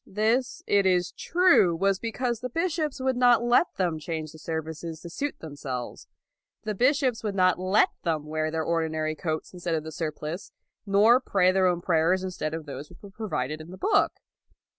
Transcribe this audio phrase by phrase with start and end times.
[0.07, 4.99] This, it is true, was because the bishops would not let them change the services
[5.01, 6.07] to suit them 2i6 LAUD selves.
[6.63, 10.51] The bishops would not let them wear their ordinary coats instead of the surplice,
[10.87, 14.13] nor pray their own prayers in stead of those which were provided in the book.